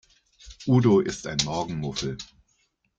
Udo 0.65 0.99
ist 1.01 1.27
ein 1.27 1.37
Morgenmuffel. 1.45 2.17